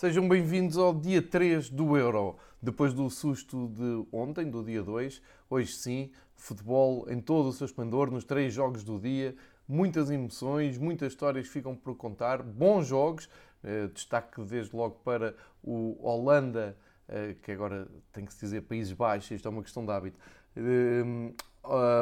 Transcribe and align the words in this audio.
Sejam 0.00 0.26
bem-vindos 0.26 0.78
ao 0.78 0.94
dia 0.94 1.20
3 1.20 1.68
do 1.68 1.94
Euro. 1.94 2.38
Depois 2.62 2.94
do 2.94 3.10
susto 3.10 3.68
de 3.68 4.06
ontem, 4.10 4.48
do 4.48 4.64
dia 4.64 4.82
2, 4.82 5.20
hoje 5.50 5.74
sim, 5.74 6.10
futebol 6.34 7.04
em 7.10 7.20
todo 7.20 7.50
o 7.50 7.52
seu 7.52 7.66
esplendor, 7.66 8.10
nos 8.10 8.24
três 8.24 8.54
jogos 8.54 8.82
do 8.82 8.98
dia, 8.98 9.36
muitas 9.68 10.10
emoções, 10.10 10.78
muitas 10.78 11.12
histórias 11.12 11.48
ficam 11.48 11.76
por 11.76 11.94
contar, 11.96 12.42
bons 12.42 12.86
jogos. 12.86 13.28
Eh, 13.62 13.88
destaque 13.88 14.40
desde 14.40 14.74
logo 14.74 15.00
para 15.04 15.34
o 15.62 15.98
Holanda, 16.00 16.74
eh, 17.06 17.36
que 17.42 17.52
agora 17.52 17.86
tem 18.10 18.24
que 18.24 18.32
se 18.32 18.40
dizer 18.40 18.62
Países 18.62 18.94
Baixos, 18.94 19.32
isto 19.32 19.46
é 19.46 19.50
uma 19.50 19.62
questão 19.62 19.84
de 19.84 19.92
hábito. 19.92 20.18
Eh, 20.56 21.34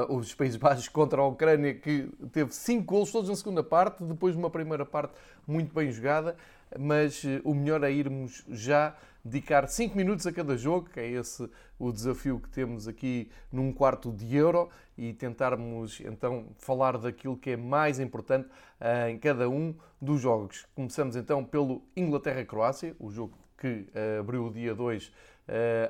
os 0.08 0.32
Países 0.36 0.56
Baixos 0.56 0.88
contra 0.88 1.20
a 1.20 1.26
Ucrânia, 1.26 1.74
que 1.74 2.08
teve 2.30 2.54
cinco 2.54 2.94
golos 2.94 3.10
todos 3.10 3.28
na 3.28 3.34
segunda 3.34 3.64
parte, 3.64 4.04
depois 4.04 4.34
de 4.34 4.38
uma 4.38 4.50
primeira 4.50 4.86
parte 4.86 5.14
muito 5.48 5.74
bem 5.74 5.90
jogada 5.90 6.36
mas 6.78 7.24
eh, 7.24 7.40
o 7.44 7.54
melhor 7.54 7.84
é 7.84 7.92
irmos 7.92 8.44
já 8.48 8.96
dedicar 9.24 9.68
5 9.68 9.96
minutos 9.96 10.26
a 10.26 10.32
cada 10.32 10.56
jogo, 10.56 10.88
que 10.90 11.00
é 11.00 11.08
esse 11.08 11.48
o 11.78 11.92
desafio 11.92 12.40
que 12.40 12.48
temos 12.48 12.88
aqui 12.88 13.30
num 13.52 13.72
quarto 13.72 14.10
de 14.10 14.34
euro, 14.36 14.68
e 14.96 15.12
tentarmos 15.12 16.00
então 16.00 16.46
falar 16.58 16.98
daquilo 16.98 17.36
que 17.36 17.50
é 17.50 17.56
mais 17.56 18.00
importante 18.00 18.48
uh, 18.80 19.08
em 19.08 19.18
cada 19.18 19.48
um 19.48 19.74
dos 20.00 20.20
jogos. 20.20 20.66
Começamos 20.74 21.14
então 21.14 21.44
pelo 21.44 21.82
Inglaterra-Croácia, 21.96 22.96
o 22.98 23.10
jogo 23.10 23.38
que 23.56 23.86
uh, 23.94 24.20
abriu 24.20 24.46
o 24.46 24.50
dia 24.50 24.74
2 24.74 25.06
uh, 25.06 25.12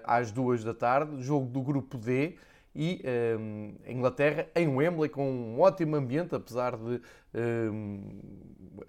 às 0.04 0.30
2 0.30 0.64
da 0.64 0.74
tarde, 0.74 1.22
jogo 1.22 1.46
do 1.46 1.62
grupo 1.62 1.96
D 1.96 2.36
e 2.74 3.02
um, 3.38 3.74
a 3.86 3.92
Inglaterra 3.92 4.46
em 4.54 4.68
Wembley 4.68 5.08
com 5.08 5.30
um 5.30 5.60
ótimo 5.60 5.96
ambiente, 5.96 6.34
apesar 6.34 6.76
de 6.76 7.00
um, 7.34 8.00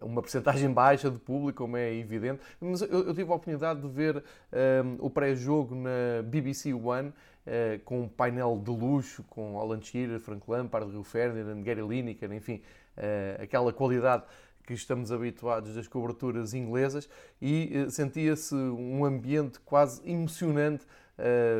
uma 0.01 0.21
percentagem 0.21 0.71
baixa 0.73 1.09
de 1.09 1.17
público, 1.19 1.63
como 1.63 1.77
é 1.77 1.93
evidente. 1.93 2.41
Mas 2.59 2.81
eu, 2.81 3.07
eu 3.07 3.13
tive 3.13 3.31
a 3.31 3.35
oportunidade 3.35 3.81
de 3.81 3.87
ver 3.87 4.23
um, 4.53 5.05
o 5.05 5.09
pré-jogo 5.09 5.75
na 5.75 6.21
BBC 6.23 6.73
One 6.73 7.09
uh, 7.09 7.79
com 7.83 8.01
um 8.01 8.07
painel 8.07 8.61
de 8.63 8.71
luxo, 8.71 9.23
com 9.23 9.59
Alan 9.59 9.81
Shearer, 9.81 10.19
Frank 10.19 10.43
Lampard, 10.47 10.91
Rio 10.91 11.03
Ferdinand, 11.03 11.61
Gary 11.63 11.81
Lineker, 11.81 12.31
enfim, 12.31 12.61
uh, 12.97 13.41
aquela 13.41 13.73
qualidade 13.73 14.23
que 14.65 14.73
estamos 14.73 15.11
habituados 15.11 15.73
das 15.73 15.87
coberturas 15.87 16.53
inglesas 16.53 17.09
e 17.41 17.85
uh, 17.87 17.89
sentia-se 17.89 18.53
um 18.53 19.03
ambiente 19.03 19.59
quase 19.61 20.07
emocionante 20.09 20.85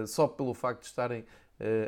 só 0.08 0.25
pelo 0.25 0.53
facto 0.53 0.84
de 0.84 0.88
estarem 0.88 1.20
uh, 1.20 1.25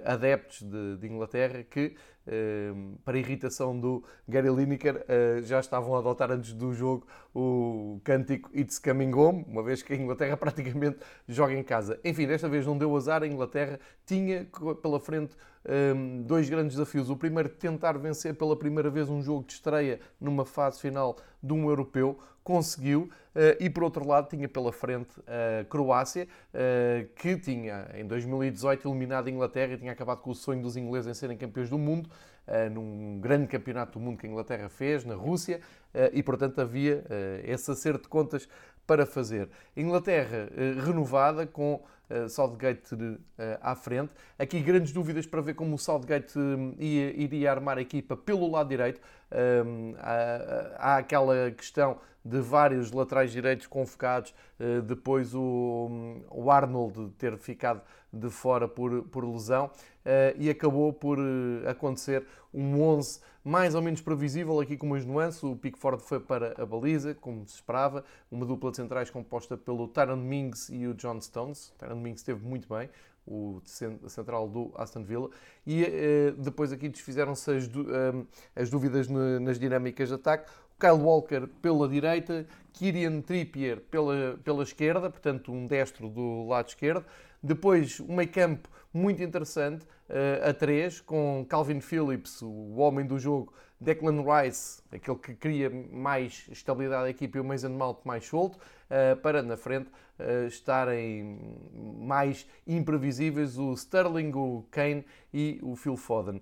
adeptos 0.05 0.61
de, 0.61 0.97
de, 0.97 1.07
Inglaterra 1.07 1.63
que, 1.63 1.95
uh, 2.27 2.97
para 3.05 3.17
irritação 3.17 3.79
do 3.79 4.03
Gary 4.27 4.49
Lineker, 4.49 4.97
uh, 4.97 5.41
já 5.43 5.59
estavam 5.59 5.95
a 5.95 5.99
adotar 5.99 6.31
antes 6.31 6.53
do 6.53 6.73
jogo 6.73 7.07
o 7.33 8.01
cântico 8.03 8.49
It's 8.53 8.77
Coming 8.79 9.13
Home, 9.13 9.45
uma 9.47 9.63
vez 9.63 9.81
que 9.81 9.93
a 9.93 9.95
Inglaterra 9.95 10.35
praticamente 10.37 10.99
joga 11.27 11.53
em 11.53 11.63
casa. 11.63 11.99
Enfim, 12.03 12.27
desta 12.27 12.49
vez 12.49 12.65
não 12.65 12.77
deu 12.77 12.95
azar, 12.95 13.23
a 13.23 13.27
Inglaterra 13.27 13.79
tinha 14.05 14.47
pela 14.81 14.99
frente 14.99 15.35
um, 15.65 16.23
dois 16.23 16.49
grandes 16.49 16.75
desafios. 16.75 17.09
O 17.09 17.15
primeiro, 17.15 17.49
tentar 17.49 17.97
vencer 17.97 18.35
pela 18.35 18.57
primeira 18.57 18.89
vez 18.89 19.09
um 19.09 19.21
jogo 19.21 19.45
de 19.45 19.53
estreia 19.53 19.99
numa 20.19 20.45
fase 20.45 20.79
final 20.79 21.17
de 21.41 21.53
um 21.53 21.69
europeu, 21.69 22.19
conseguiu, 22.43 23.09
uh, 23.35 23.57
e 23.59 23.69
por 23.69 23.83
outro 23.83 24.05
lado 24.07 24.29
tinha 24.29 24.47
pela 24.49 24.71
frente 24.71 25.11
a 25.27 25.63
Croácia, 25.65 26.27
uh, 26.53 27.07
que 27.15 27.37
tinha 27.37 27.89
em 27.93 28.05
2018 28.05 28.87
eliminado 28.87 29.27
a 29.27 29.29
Inglaterra 29.29 29.73
e 29.73 29.77
tinha 29.77 29.91
acabado 29.91 30.21
com 30.21 30.31
o 30.31 30.35
sonho 30.35 30.61
dos 30.61 30.75
ingleses 30.75 31.07
em 31.07 31.13
serem 31.13 31.37
campeões 31.37 31.69
do 31.69 31.77
mundo, 31.77 32.09
uh, 32.47 32.69
num 32.71 33.19
grande 33.19 33.47
campeonato 33.47 33.99
do 33.99 34.03
mundo 34.03 34.17
que 34.17 34.25
a 34.25 34.29
Inglaterra 34.29 34.69
fez, 34.69 35.05
na 35.05 35.15
Rússia, 35.15 35.61
e 36.13 36.23
portanto 36.23 36.59
havia 36.59 37.03
esse 37.43 37.69
acerto 37.69 38.03
de 38.03 38.07
contas 38.07 38.47
para 38.91 39.05
fazer. 39.05 39.47
Inglaterra 39.77 40.49
renovada 40.85 41.47
com 41.47 41.81
uh, 42.09 42.27
Southgate 42.27 42.93
uh, 42.93 43.17
à 43.61 43.73
frente. 43.73 44.11
Aqui 44.37 44.59
grandes 44.59 44.91
dúvidas 44.91 45.25
para 45.25 45.39
ver 45.39 45.53
como 45.53 45.75
o 45.75 45.77
Southgate 45.77 46.37
ia, 46.77 47.11
iria 47.15 47.51
armar 47.51 47.77
a 47.77 47.81
equipa 47.81 48.17
pelo 48.17 48.51
lado 48.51 48.67
direito. 48.67 48.99
há, 49.97 50.75
há, 50.77 50.97
aquela 50.97 51.51
questão 51.51 51.99
de 52.23 52.41
vários 52.41 52.91
laterais 52.91 53.31
direitos 53.31 53.65
convocados, 53.65 54.35
depois 54.85 55.33
o, 55.33 56.19
o 56.29 56.51
Arnold 56.51 57.13
ter 57.17 57.37
ficado 57.37 57.81
de 58.11 58.29
fora 58.29 58.67
por, 58.67 59.03
por 59.03 59.23
lesão 59.23 59.71
e 60.37 60.49
acabou 60.49 60.91
por 60.91 61.17
acontecer 61.67 62.25
um 62.53 62.81
11 62.81 63.21
mais 63.43 63.73
ou 63.73 63.81
menos 63.81 64.01
previsível, 64.01 64.59
aqui 64.59 64.77
com 64.77 64.85
umas 64.85 65.05
nuances. 65.05 65.41
O 65.43 65.55
Pickford 65.55 66.03
foi 66.03 66.19
para 66.19 66.53
a 66.61 66.65
baliza, 66.65 67.15
como 67.15 67.45
se 67.47 67.55
esperava. 67.55 68.03
Uma 68.29 68.45
dupla 68.45 68.71
de 68.71 68.77
centrais 68.77 69.09
composta 69.09 69.57
pelo 69.57 69.87
Tyron 69.87 70.17
Mings 70.17 70.69
e 70.69 70.87
o 70.87 70.93
John 70.93 71.19
Stones. 71.19 71.73
Tyron 71.77 71.95
Mings 71.95 72.21
esteve 72.21 72.45
muito 72.45 72.67
bem, 72.69 72.89
o 73.25 73.59
central 74.07 74.47
do 74.47 74.71
Aston 74.75 75.03
Villa. 75.03 75.29
E 75.65 75.83
eh, 75.83 76.33
depois 76.37 76.71
aqui 76.71 76.87
desfizeram-se 76.87 77.51
as, 77.51 77.65
eh, 77.65 78.25
as 78.55 78.69
dúvidas 78.69 79.07
nas 79.07 79.57
dinâmicas 79.59 80.09
de 80.09 80.15
ataque. 80.15 80.51
Kyle 80.79 80.93
Walker 80.93 81.45
pela 81.61 81.87
direita, 81.87 82.47
Kieran 82.73 83.21
Trippier 83.21 83.81
pela, 83.81 84.39
pela 84.43 84.63
esquerda, 84.63 85.11
portanto 85.11 85.51
um 85.51 85.67
destro 85.67 86.09
do 86.09 86.47
lado 86.47 86.69
esquerdo. 86.69 87.05
Depois 87.43 87.99
um 87.99 88.15
meio 88.15 88.29
campo 88.29 88.69
muito 88.93 89.23
interessante, 89.23 89.83
uh, 90.09 90.49
a 90.49 90.53
3, 90.53 91.01
com 91.01 91.43
Calvin 91.49 91.79
Phillips, 91.79 92.41
o 92.41 92.75
homem 92.75 93.05
do 93.05 93.17
jogo, 93.17 93.51
Declan 93.79 94.21
Rice, 94.21 94.83
aquele 94.91 95.17
que 95.17 95.33
cria 95.33 95.69
mais 95.91 96.47
estabilidade 96.51 97.07
à 97.07 97.09
equipa, 97.09 97.37
e 97.37 97.41
o 97.41 97.43
Mason 97.43 97.69
Mount 97.69 97.97
mais 98.05 98.25
solto, 98.27 98.57
uh, 98.57 99.15
para 99.21 99.41
na 99.41 99.57
frente 99.57 99.89
uh, 100.19 100.45
estarem 100.45 101.39
mais 101.97 102.47
imprevisíveis 102.67 103.57
o 103.57 103.73
Sterling, 103.73 104.31
o 104.35 104.63
Kane 104.69 105.03
e 105.33 105.59
o 105.63 105.75
Phil 105.75 105.97
Foden. 105.97 106.39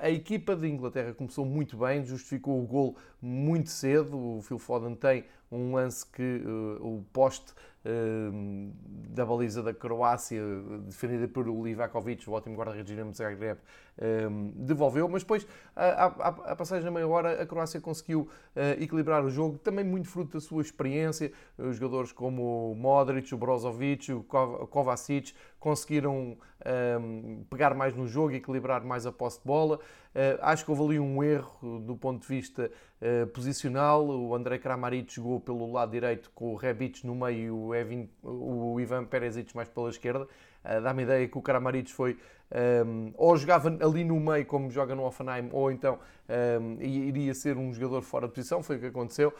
a 0.00 0.08
equipa 0.08 0.56
de 0.56 0.66
Inglaterra 0.66 1.12
começou 1.12 1.44
muito 1.44 1.76
bem, 1.76 2.04
justificou 2.04 2.62
o 2.62 2.66
gol 2.66 2.96
muito 3.20 3.68
cedo, 3.68 4.16
o 4.16 4.40
Phil 4.40 4.58
Foden 4.58 4.94
tem 4.94 5.24
um 5.50 5.74
lance 5.74 6.06
que 6.06 6.40
o 6.80 7.04
poste 7.12 7.52
da 7.84 9.26
baliza 9.26 9.62
da 9.62 9.74
Croácia, 9.74 10.40
defendida 10.86 11.26
por 11.28 11.46
Livakovic, 11.48 12.28
o 12.28 12.32
ótimo 12.32 12.54
guarda-redes 12.54 12.86
Dinamo 12.86 13.12
Zagreb, 13.12 13.58
ehm, 13.98 14.50
devolveu, 14.54 15.08
mas 15.08 15.22
depois, 15.22 15.46
a 15.74 16.56
passagem 16.56 16.84
da 16.84 16.90
meia 16.90 17.06
hora, 17.06 17.42
a 17.42 17.46
Croácia 17.46 17.80
conseguiu 17.80 18.28
eh, 18.54 18.78
equilibrar 18.80 19.24
o 19.24 19.30
jogo, 19.30 19.58
também 19.58 19.84
muito 19.84 20.08
fruto 20.08 20.32
da 20.32 20.40
sua 20.40 20.62
experiência, 20.62 21.32
os 21.58 21.76
jogadores 21.76 22.12
como 22.12 22.72
o 22.72 22.74
Modric, 22.74 23.34
o 23.34 23.38
Brozovic, 23.38 24.12
o 24.12 24.22
Kovacic, 24.22 25.34
conseguiram 25.58 26.16
um, 26.16 26.36
ehm, 26.64 27.44
pegar 27.48 27.74
mais 27.74 27.94
no 27.94 28.06
jogo 28.06 28.32
e 28.32 28.36
equilibrar 28.36 28.84
mais 28.84 29.06
a 29.06 29.12
posse 29.12 29.38
de 29.38 29.46
bola. 29.46 29.78
Uh, 30.14 30.36
acho 30.42 30.62
que 30.62 30.70
houve 30.70 30.82
ali 30.82 31.00
um 31.00 31.24
erro 31.24 31.80
do 31.80 31.96
ponto 31.96 32.20
de 32.20 32.28
vista 32.28 32.70
uh, 33.00 33.26
posicional. 33.28 34.06
O 34.06 34.34
André 34.34 34.58
Kramaric 34.58 35.14
jogou 35.14 35.40
pelo 35.40 35.72
lado 35.72 35.90
direito 35.90 36.30
com 36.34 36.52
o 36.52 36.56
Rebic 36.56 37.06
no 37.06 37.14
meio 37.14 37.38
e 37.38 37.50
o, 37.50 37.74
Evin, 37.74 38.10
o 38.22 38.78
Ivan 38.78 39.06
Peresic 39.06 39.56
mais 39.56 39.70
pela 39.70 39.88
esquerda. 39.88 40.28
Uh, 40.64 40.82
Dá-me 40.82 41.04
ideia 41.04 41.26
que 41.26 41.38
o 41.38 41.40
Kramaric 41.40 41.90
foi 41.90 42.18
um, 42.54 43.12
ou 43.16 43.36
jogava 43.36 43.68
ali 43.80 44.04
no 44.04 44.18
meio, 44.20 44.44
como 44.44 44.70
joga 44.70 44.94
no 44.94 45.04
Offenheim, 45.04 45.48
ou 45.52 45.70
então 45.70 45.98
um, 46.28 46.80
iria 46.80 47.34
ser 47.34 47.56
um 47.56 47.72
jogador 47.72 48.02
fora 48.02 48.26
de 48.26 48.34
posição, 48.34 48.62
foi 48.62 48.76
o 48.76 48.80
que 48.80 48.86
aconteceu. 48.86 49.32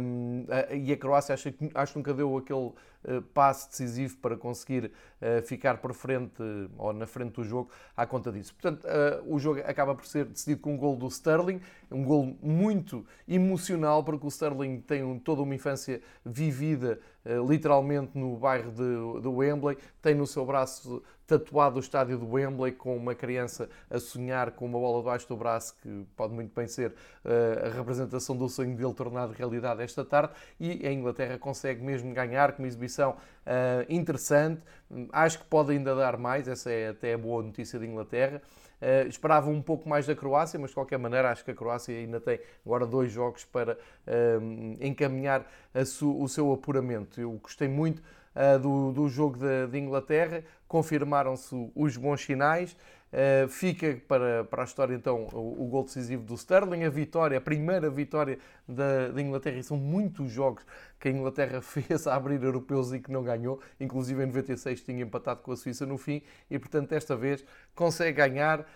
Um, 0.00 0.46
e 0.72 0.92
a 0.92 0.96
Croácia 0.96 1.32
acho 1.32 1.48
acho 1.74 1.92
que 1.92 1.98
nunca 1.98 2.12
deu 2.12 2.36
aquele 2.36 2.58
uh, 2.58 3.22
passe 3.32 3.68
decisivo 3.68 4.16
para 4.18 4.36
conseguir 4.36 4.86
uh, 5.20 5.42
ficar 5.42 5.78
por 5.78 5.92
frente 5.94 6.42
ou 6.76 6.92
na 6.92 7.06
frente 7.06 7.34
do 7.34 7.44
jogo 7.44 7.70
à 7.96 8.04
conta 8.04 8.32
disso. 8.32 8.54
Portanto, 8.54 8.84
uh, 8.84 9.32
o 9.32 9.38
jogo 9.38 9.60
acaba 9.60 9.94
por 9.94 10.06
ser 10.06 10.24
decidido 10.24 10.60
com 10.60 10.74
um 10.74 10.76
gol 10.76 10.96
do 10.96 11.06
Sterling, 11.06 11.60
um 11.90 12.04
gol 12.04 12.36
muito 12.42 13.06
emocional, 13.28 14.02
porque 14.02 14.26
o 14.26 14.28
Sterling 14.28 14.80
tem 14.80 15.18
toda 15.20 15.42
uma 15.42 15.54
infância 15.54 16.00
vivida 16.24 16.98
literalmente 17.48 18.18
no 18.18 18.36
bairro 18.36 18.70
de, 18.70 19.22
de 19.22 19.28
Wembley, 19.28 19.78
tem 20.02 20.14
no 20.14 20.26
seu 20.26 20.44
braço 20.44 21.02
tatuado 21.26 21.76
o 21.76 21.80
estádio 21.80 22.18
do 22.18 22.30
Wembley 22.30 22.72
com 22.72 22.94
uma 22.94 23.14
criança 23.14 23.68
a 23.88 23.98
sonhar 23.98 24.50
com 24.50 24.66
uma 24.66 24.78
bola 24.78 24.98
debaixo 24.98 25.26
do 25.28 25.36
braço, 25.36 25.74
que 25.82 26.06
pode 26.14 26.32
muito 26.32 26.54
bem 26.54 26.66
ser 26.66 26.90
uh, 26.90 27.66
a 27.66 27.68
representação 27.70 28.36
do 28.36 28.48
sonho 28.48 28.74
dele 28.76 28.94
tornado 28.94 29.32
realidade 29.32 29.82
esta 29.82 30.04
tarde, 30.04 30.32
e 30.58 30.86
a 30.86 30.92
Inglaterra 30.92 31.38
consegue 31.38 31.82
mesmo 31.82 32.12
ganhar 32.14 32.52
com 32.52 32.62
uma 32.62 32.68
exibição 32.68 33.10
uh, 33.12 33.84
interessante. 33.88 34.62
Acho 35.12 35.38
que 35.38 35.44
pode 35.44 35.72
ainda 35.72 35.94
dar 35.94 36.16
mais, 36.16 36.48
essa 36.48 36.70
é 36.70 36.88
até 36.88 37.14
a 37.14 37.18
boa 37.18 37.42
notícia 37.42 37.78
da 37.78 37.86
Inglaterra. 37.86 38.40
Uh, 38.80 39.08
esperava 39.08 39.48
um 39.50 39.62
pouco 39.62 39.88
mais 39.88 40.06
da 40.06 40.14
Croácia, 40.14 40.58
mas 40.58 40.70
de 40.70 40.74
qualquer 40.74 40.98
maneira 40.98 41.30
acho 41.30 41.44
que 41.44 41.50
a 41.50 41.54
Croácia 41.54 41.96
ainda 41.96 42.20
tem 42.20 42.38
agora 42.64 42.86
dois 42.86 43.10
jogos 43.10 43.44
para 43.44 43.78
encaminhar 44.80 45.50
o 45.74 46.28
seu 46.28 46.52
apuramento. 46.52 47.20
Eu 47.20 47.32
gostei 47.32 47.68
muito 47.68 48.02
uh, 48.34 48.58
do, 48.58 48.92
do 48.92 49.08
jogo 49.08 49.38
de, 49.38 49.66
de 49.68 49.78
Inglaterra, 49.78 50.42
confirmaram-se 50.66 51.70
os 51.74 51.96
bons 51.96 52.20
sinais. 52.22 52.76
Uh, 53.14 53.46
fica 53.46 53.96
para, 54.08 54.42
para 54.42 54.62
a 54.62 54.64
história 54.64 54.92
então 54.92 55.28
o, 55.32 55.62
o 55.62 55.68
gol 55.68 55.84
decisivo 55.84 56.24
do 56.24 56.34
Sterling, 56.34 56.82
a 56.82 56.90
vitória, 56.90 57.38
a 57.38 57.40
primeira 57.40 57.88
vitória 57.88 58.40
da, 58.66 59.06
da, 59.06 59.22
Inglaterra, 59.22 59.56
e 59.56 59.62
são 59.62 59.76
muitos 59.76 60.32
jogos 60.32 60.66
que 60.98 61.06
a 61.06 61.10
Inglaterra 61.12 61.60
fez 61.62 62.08
a 62.08 62.16
abrir 62.16 62.42
europeus 62.42 62.92
e 62.92 62.98
que 62.98 63.12
não 63.12 63.22
ganhou, 63.22 63.60
inclusive 63.78 64.20
em 64.20 64.26
96 64.26 64.80
tinha 64.80 65.04
empatado 65.04 65.42
com 65.42 65.52
a 65.52 65.56
Suíça 65.56 65.86
no 65.86 65.96
fim, 65.96 66.22
e 66.50 66.58
portanto 66.58 66.90
desta 66.90 67.14
vez 67.14 67.44
consegue 67.72 68.16
ganhar, 68.16 68.66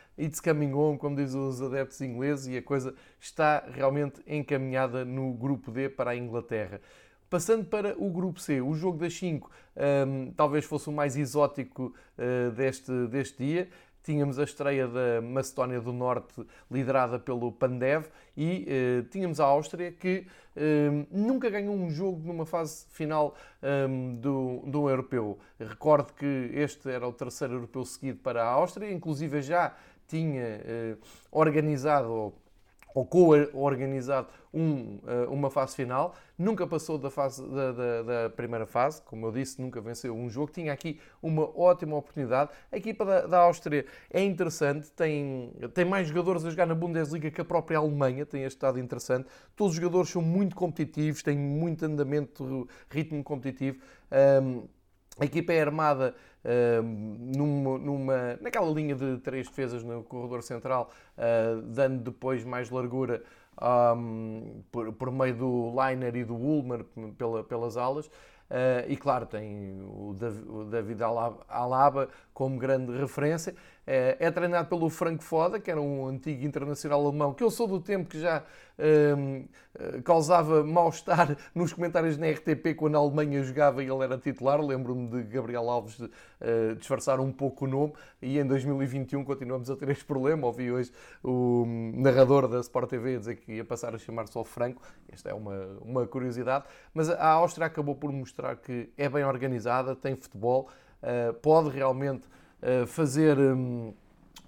coming 0.45 0.73
home, 0.73 0.99
como 0.99 1.17
dizem 1.17 1.41
os 1.41 1.61
adeptos 1.61 2.01
ingleses, 2.01 2.47
e 2.47 2.59
a 2.59 2.63
coisa 2.63 2.95
está 3.19 3.65
realmente 3.73 4.23
encaminhada 4.25 5.05
no 5.05 5.33
grupo 5.33 5.73
D 5.73 5.89
para 5.89 6.13
a 6.13 6.17
Inglaterra. 6.17 6.81
Passando 7.31 7.67
para 7.67 7.95
o 7.99 8.09
grupo 8.09 8.41
C, 8.41 8.61
o 8.61 8.75
jogo 8.75 8.99
das 8.99 9.13
5 9.15 9.51
um, 10.07 10.33
talvez 10.33 10.65
fosse 10.65 10.89
o 10.89 10.93
mais 10.93 11.15
exótico 11.15 11.95
uh, 12.17 12.51
deste, 12.53 12.91
deste 13.09 13.45
dia. 13.45 13.69
Tínhamos 14.03 14.39
a 14.39 14.45
estreia 14.45 14.89
da 14.89 15.21
Macedónia 15.21 15.79
do 15.79 15.93
Norte, 15.93 16.43
liderada 16.71 17.19
pelo 17.19 17.53
Pandev, 17.53 18.07
e 18.35 18.67
uh, 18.67 19.03
tínhamos 19.11 19.41
a 19.41 19.45
Áustria, 19.45 19.93
que 19.93 20.27
uh, 20.57 21.07
nunca 21.11 21.51
ganhou 21.51 21.75
um 21.75 21.91
jogo 21.91 22.27
numa 22.27 22.47
fase 22.47 22.87
final 22.93 23.35
um, 23.63 24.15
do, 24.15 24.63
do 24.67 24.89
europeu. 24.89 25.39
Recordo 25.61 26.15
que 26.15 26.51
este 26.55 26.89
era 26.91 27.07
o 27.07 27.13
terceiro 27.13 27.55
europeu 27.55 27.85
seguido 27.85 28.21
para 28.21 28.43
a 28.43 28.47
Áustria, 28.47 28.91
inclusive 28.91 29.43
já 29.43 29.77
tinha 30.07 30.63
uh, 30.63 30.99
organizado 31.31 32.33
ou 32.99 33.06
co-organizado 33.06 34.27
um, 34.53 34.99
eh, 35.06 35.27
uma 35.29 35.50
fase 35.50 35.77
final, 35.77 36.17
nunca 36.37 36.67
passou 36.67 36.99
da, 36.99 37.11
fase, 37.11 37.47
da, 37.49 37.71
da, 37.71 38.03
da, 38.03 38.31
primeira 38.31 38.67
fase, 38.67 39.00
como 39.03 39.27
eu 39.27 39.31
disse, 39.31 39.61
nunca 39.61 39.81
venceu 39.81 40.17
um 40.17 40.29
jogo, 40.29 40.50
tinha 40.50 40.73
aqui 40.73 40.99
uma 41.23 41.43
ótima 41.56 41.97
oportunidade. 41.97 42.50
A 42.73 42.77
equipa 42.77 43.05
da, 43.05 43.27
da 43.27 43.39
Áustria 43.39 43.87
é 44.11 44.25
interessante, 44.25 44.91
tem, 44.91 45.53
tem 45.73 45.85
mais 45.85 46.09
jogadores 46.09 46.45
a 46.45 46.50
jogar 46.50 46.67
na 46.67 46.75
Bundesliga 46.75 47.31
que 47.31 47.41
a 47.41 47.45
própria 47.45 47.79
Alemanha, 47.79 48.27
tem 48.27 48.43
este 48.43 48.56
estado 48.56 48.81
interessante. 48.81 49.29
Todos 49.55 49.75
os 49.75 49.81
jogadores 49.81 50.11
são 50.11 50.23
muito 50.23 50.56
competitivos, 50.56 51.23
têm 51.23 51.39
muito 51.39 51.85
andamento, 51.85 52.69
ritmo 52.91 53.23
competitivo. 53.23 53.79
Um, 54.43 54.67
a 55.19 55.25
equipa 55.25 55.53
é 55.53 55.61
armada 55.61 56.15
uh, 56.44 56.82
numa, 56.82 57.79
numa, 57.79 58.38
naquela 58.41 58.70
linha 58.70 58.94
de 58.94 59.19
três 59.19 59.49
defesas 59.49 59.82
no 59.82 60.03
corredor 60.03 60.43
central, 60.43 60.91
uh, 61.17 61.61
dando 61.62 62.05
depois 62.05 62.44
mais 62.44 62.70
largura 62.70 63.23
um, 63.61 64.62
por, 64.70 64.93
por, 64.93 65.11
meio 65.11 65.35
do 65.35 65.75
Liner 65.75 66.15
e 66.17 66.25
do 66.25 66.35
Ulmer 66.35 66.85
pela, 67.17 67.43
pelas 67.43 67.76
alas. 67.76 68.06
Uh, 68.06 68.88
e 68.88 68.97
claro, 68.97 69.26
tem 69.26 69.79
o 69.82 70.17
David 70.70 71.03
Alaba 71.49 72.09
como 72.32 72.59
grande 72.59 72.97
referência. 72.97 73.55
É, 73.90 74.19
é 74.20 74.31
treinado 74.31 74.69
pelo 74.69 74.90
Frank 74.90 75.25
Foda, 75.25 75.58
que 75.58 75.70
era 75.70 75.81
um 75.81 76.06
antigo 76.08 76.44
internacional 76.44 77.06
alemão, 77.06 77.32
que 77.32 77.43
eu 77.43 77.50
sou 77.50 77.67
do 77.67 77.81
tempo 77.81 78.11
que 78.11 78.20
já 78.20 78.44
um, 78.79 79.46
eh, 79.79 80.02
causava 80.05 80.62
mal-estar 80.62 81.35
nos 81.55 81.73
comentários 81.73 82.19
na 82.19 82.29
RTP 82.29 82.75
quando 82.76 82.96
a 82.96 82.99
Alemanha 82.99 83.43
jogava 83.43 83.82
e 83.82 83.88
ele 83.90 84.05
era 84.05 84.19
titular. 84.19 84.61
Lembro-me 84.61 85.08
de 85.08 85.23
Gabriel 85.23 85.70
Alves 85.70 85.96
de, 85.96 86.05
uh, 86.05 86.76
disfarçar 86.76 87.19
um 87.19 87.32
pouco 87.32 87.64
o 87.64 87.69
nome 87.69 87.94
e 88.20 88.38
em 88.38 88.46
2021 88.46 89.25
continuamos 89.25 89.70
a 89.70 89.76
ter 89.76 89.88
este 89.88 90.05
problema. 90.05 90.46
Ouvi 90.46 90.70
hoje 90.70 90.93
o 91.25 91.64
narrador 91.94 92.46
da 92.46 92.61
Sport 92.61 92.90
TV 92.90 93.17
dizer 93.17 93.37
que 93.37 93.52
ia 93.52 93.64
passar 93.64 93.94
a 93.94 93.99
chamar 93.99 94.29
só 94.29 94.44
Franco. 94.44 94.82
Esta 95.11 95.31
é 95.31 95.35
uma, 95.35 95.64
uma 95.81 96.06
curiosidade. 96.06 96.67
Mas 96.93 97.08
a 97.08 97.26
Áustria 97.26 97.67
acabou 97.67 97.94
por 97.94 98.12
mostrar 98.12 98.55
que 98.56 98.90
é 98.99 99.08
bem 99.08 99.25
organizada, 99.25 99.96
tem 99.96 100.14
futebol, 100.14 100.69
uh, 101.02 101.32
pode 101.32 101.70
realmente 101.70 102.29
fazer. 102.87 103.39
Um, 103.39 103.93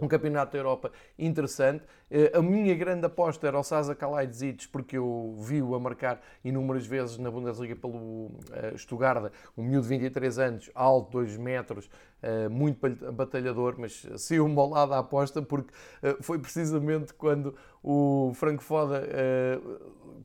um 0.00 0.08
campeonato 0.08 0.52
da 0.52 0.58
Europa 0.58 0.90
interessante. 1.18 1.84
Eh, 2.10 2.32
a 2.34 2.42
minha 2.42 2.74
grande 2.74 3.06
aposta 3.06 3.46
era 3.46 3.58
o 3.58 3.62
Sasa 3.62 3.94
Kalaidzic, 3.94 4.68
porque 4.68 4.96
eu 4.96 5.34
vi-o 5.38 5.74
a 5.74 5.80
marcar 5.80 6.20
inúmeras 6.44 6.86
vezes 6.86 7.18
na 7.18 7.30
Bundesliga 7.30 7.76
pelo 7.76 8.30
eh, 8.52 8.76
Stuttgart, 8.76 9.30
um 9.56 9.62
miúdo 9.62 9.82
de 9.82 9.88
23 9.88 10.38
anos, 10.38 10.70
alto, 10.74 11.12
2 11.12 11.36
metros, 11.36 11.90
eh, 12.22 12.48
muito 12.48 12.80
batalhador, 13.12 13.76
mas 13.78 14.06
saiu-me 14.16 14.58
ao 14.58 14.70
lado 14.70 14.94
a 14.94 14.98
aposta 14.98 15.42
porque 15.42 15.72
foi 16.20 16.38
precisamente 16.38 17.14
quando 17.14 17.54
o 17.82 18.32
Frank 18.34 18.62
Foda 18.62 19.02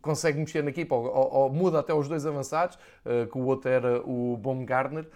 consegue 0.01 0.39
mexer 0.39 0.63
na 0.63 0.69
equipa, 0.69 0.95
ou, 0.95 1.49
muda 1.49 1.79
até 1.79 1.93
os 1.93 2.07
dois 2.07 2.25
avançados, 2.25 2.77
que 3.31 3.37
o 3.37 3.45
outro 3.45 3.69
era 3.69 4.01
o 4.01 4.37
Baumgartner, 4.37 5.07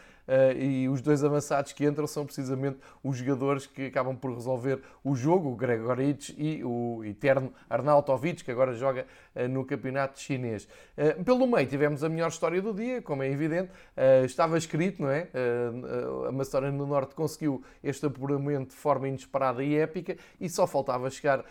e 0.57 0.87
os 0.87 1.01
dois 1.01 1.23
avançados 1.23 1.73
que 1.73 1.85
entram 1.85 2.05
são 2.07 2.25
precisamente 2.25 2.77
os 3.03 3.17
jogadores 3.17 3.65
que 3.65 3.87
acabam 3.87 4.15
por 4.15 4.33
resolver 4.33 4.81
o 5.03 5.15
jogo, 5.15 5.49
o 5.49 5.55
Gregoric 5.55 6.35
e 6.37 6.63
o 6.63 7.03
eterno 7.03 7.51
Arnautovic, 7.69 8.43
que 8.43 8.51
agora 8.51 8.73
joga 8.73 9.05
no 9.47 9.65
campeonato 9.65 10.19
chinês. 10.19 10.67
Uh, 10.97 11.23
pelo 11.23 11.47
meio 11.47 11.67
tivemos 11.67 12.03
a 12.03 12.09
melhor 12.09 12.29
história 12.29 12.61
do 12.61 12.73
dia, 12.73 13.01
como 13.01 13.23
é 13.23 13.29
evidente, 13.29 13.71
estava 14.25 14.57
escrito, 14.57 15.01
não 15.01 15.09
é? 15.09 15.27
a 16.27 16.31
Macedónia 16.31 16.71
do 16.71 16.85
Norte 16.85 17.15
conseguiu 17.15 17.63
este 17.83 18.05
apuramento 18.05 18.69
de 18.69 18.75
forma 18.75 19.07
inesperada 19.07 19.63
e 19.63 19.75
épica 19.75 20.17
e 20.39 20.49
só 20.49 20.65
faltava 20.65 21.09
chegar 21.09 21.43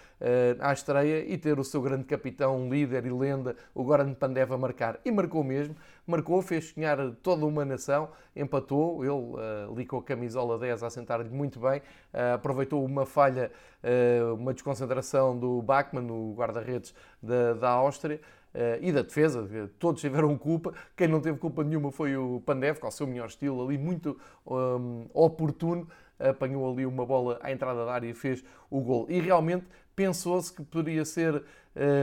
à 0.61 0.73
estreia 0.73 1.25
e 1.26 1.37
ter 1.37 1.58
o 1.58 1.64
seu 1.64 1.82
grande 1.82 2.05
capitão, 2.05 2.69
líder 2.69 3.06
e 3.06 3.11
lenda, 3.11 3.56
o 3.75 3.85
Goran 3.85 4.14
Pandev, 4.14 4.52
a 4.52 4.58
marcar. 4.58 5.00
E 5.05 5.11
marcou 5.11 5.44
mesmo 5.44 5.76
marcou, 6.08 6.41
fez 6.41 6.70
sonhar 6.70 6.99
toda 7.23 7.44
uma 7.44 7.64
nação, 7.67 8.08
empatou, 8.34 9.05
ele 9.05 9.70
ali 9.70 9.84
com 9.84 9.99
a 9.99 10.02
camisola 10.02 10.58
10 10.58 10.82
a 10.82 10.91
sentar-lhe 10.91 11.29
muito 11.29 11.61
bem, 11.61 11.82
aproveitou 12.34 12.82
uma 12.82 13.05
falha, 13.05 13.52
uma 14.36 14.52
desconcentração 14.52 15.38
do 15.38 15.62
Bachmann, 15.62 16.10
o 16.10 16.34
guarda-redes 16.36 16.94
da, 17.22 17.54
da 17.54 17.70
Áustria, 17.70 18.20
Uh, 18.48 18.80
e 18.80 18.90
da 18.90 19.02
defesa, 19.02 19.46
todos 19.78 20.00
tiveram 20.00 20.36
culpa. 20.36 20.72
Quem 20.96 21.06
não 21.06 21.20
teve 21.20 21.38
culpa 21.38 21.62
nenhuma 21.62 21.92
foi 21.92 22.16
o 22.16 22.42
Pandev, 22.46 22.78
com 22.78 22.88
o 22.88 22.90
seu 22.90 23.06
melhor 23.06 23.28
estilo, 23.28 23.62
ali 23.62 23.76
muito 23.76 24.19
um, 24.46 25.06
oportuno, 25.12 25.86
apanhou 26.19 26.72
ali 26.72 26.86
uma 26.86 27.05
bola 27.05 27.38
à 27.43 27.53
entrada 27.53 27.84
da 27.84 27.93
área 27.93 28.08
e 28.08 28.14
fez 28.14 28.43
o 28.70 28.81
gol. 28.81 29.06
E 29.10 29.20
realmente 29.20 29.67
pensou-se 29.94 30.53
que 30.53 30.62
poderia 30.62 31.05
ser 31.05 31.43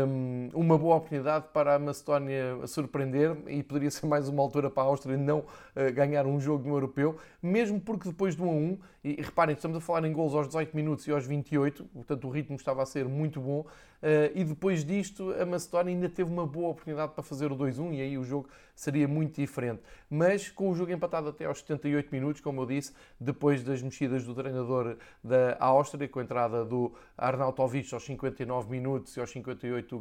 um, 0.07 0.49
uma 0.53 0.77
boa 0.77 0.97
oportunidade 0.97 1.47
para 1.51 1.75
a 1.75 1.79
Macedónia 1.79 2.65
surpreender 2.67 3.35
e 3.47 3.63
poderia 3.63 3.91
ser 3.91 4.05
mais 4.05 4.29
uma 4.29 4.41
altura 4.41 4.69
para 4.69 4.83
a 4.83 4.85
Áustria 4.85 5.17
não 5.17 5.39
uh, 5.39 5.93
ganhar 5.93 6.25
um 6.25 6.39
jogo 6.39 6.67
no 6.67 6.75
europeu, 6.75 7.17
mesmo 7.41 7.79
porque 7.79 8.09
depois 8.09 8.35
do 8.35 8.43
1 8.43 8.47
a 8.47 8.51
1, 8.51 8.79
e, 9.05 9.21
reparem, 9.21 9.53
estamos 9.53 9.77
a 9.77 9.79
falar 9.79 10.03
em 10.07 10.11
gols 10.11 10.33
aos 10.33 10.47
18 10.47 10.75
minutos 10.75 11.07
e 11.07 11.11
aos 11.11 11.27
28, 11.27 11.85
portanto 11.85 12.27
o 12.27 12.31
ritmo 12.31 12.55
estava 12.55 12.81
a 12.81 12.87
ser 12.87 13.05
muito 13.05 13.39
bom, 13.39 13.59
uh, 13.59 13.67
e 14.33 14.43
depois 14.43 14.83
disto 14.83 15.31
a 15.39 15.45
Macedónia 15.45 15.93
ainda 15.93 16.09
teve 16.09 16.27
uma 16.27 16.47
boa 16.47 16.69
oportunidade 16.69 17.13
para 17.13 17.21
fazer 17.21 17.51
o 17.51 17.55
2-1 17.55 17.93
e 17.93 18.01
aí 18.01 18.17
o 18.17 18.23
jogo 18.23 18.49
seria 18.73 19.07
muito 19.07 19.39
diferente. 19.39 19.83
Mas 20.09 20.49
com 20.49 20.71
o 20.71 20.75
jogo 20.75 20.91
empatado 20.91 21.29
até 21.29 21.45
aos 21.45 21.59
78 21.59 22.09
minutos, 22.11 22.41
como 22.41 22.61
eu 22.61 22.65
disse, 22.65 22.93
depois 23.19 23.63
das 23.63 23.79
mexidas 23.79 24.23
do 24.23 24.33
treinador 24.33 24.97
da 25.23 25.55
Áustria, 25.59 26.07
com 26.07 26.19
a 26.19 26.23
entrada 26.23 26.65
do 26.65 26.91
Arnautovic 27.15 27.93
aos 27.93 28.03
59 28.05 28.71
minutos 28.71 29.15
e 29.15 29.19
aos 29.19 29.29
58 29.29 29.95
o 29.95 29.99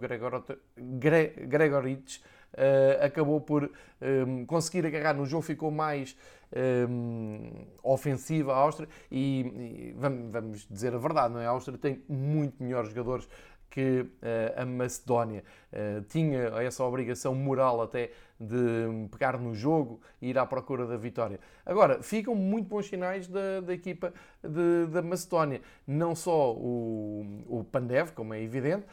Gregoric, 1.47 2.21
uh, 2.55 3.05
acabou 3.05 3.41
por 3.41 3.71
ehm, 4.01 4.45
conseguir 4.47 4.87
agarrar 4.87 5.15
no 5.15 5.27
jogo, 5.27 5.43
ficou 5.43 5.71
mais 5.71 6.17
um, 6.55 7.51
ehm, 7.51 7.67
ofensiva 7.83 8.53
a 8.53 8.57
Áustria 8.57 8.89
e, 9.11 9.41
e 9.41 9.95
vamos, 9.97 10.31
vamos, 10.31 10.67
dizer 10.71 10.95
a 10.95 10.99
verdade, 10.99 11.35
não 11.35 11.41
é? 11.41 11.47
A 11.47 11.51
Áustria 11.51 11.77
tem 11.77 12.03
muito 12.09 12.63
melhores 12.63 12.91
jogadores 12.91 13.29
que 13.75 14.03
uh, 14.03 14.63
a 14.63 14.65
Macedónia 14.65 15.43
uh, 15.73 16.01
tinha 16.03 16.43
essa 16.63 16.85
obrigação 16.85 17.35
moral 17.35 17.83
até 17.83 18.13
de 18.39 19.09
pegar 19.11 19.37
no 19.37 19.53
jogo 19.53 20.01
e 20.23 20.31
ir 20.31 20.39
à 20.39 20.47
procura 20.47 20.87
da 20.87 20.97
vitória. 20.97 21.41
Agora, 21.67 22.01
ficam 22.01 22.37
muito 22.37 22.69
bons 22.69 22.87
sinais 22.87 23.27
da, 23.27 23.61
da 23.61 23.75
equipa 23.75 24.13
de, 24.43 24.87
da 24.93 25.03
Macedónia. 25.03 25.61
Não 25.87 26.15
só 26.15 26.53
o, 26.53 27.43
o 27.49 27.65
Pandev, 27.65 28.13
como 28.13 28.33
é 28.33 28.41
evidente, 28.41 28.87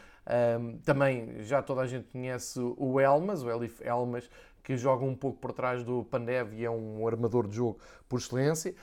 um, 0.60 0.78
também 0.78 1.42
já 1.42 1.60
toda 1.62 1.82
a 1.82 1.86
gente 1.86 2.08
conhece 2.08 2.58
o 2.60 3.00
Elmas, 3.00 3.42
o 3.42 3.50
Elif 3.50 3.80
Elmas, 3.84 4.30
que 4.62 4.76
joga 4.76 5.04
um 5.04 5.14
pouco 5.14 5.38
por 5.38 5.52
trás 5.52 5.82
do 5.82 6.04
Pandev 6.04 6.54
e 6.54 6.64
é 6.64 6.70
um 6.70 7.06
armador 7.06 7.48
de 7.48 7.56
jogo 7.56 7.78
por 8.08 8.18
excelência. 8.18 8.74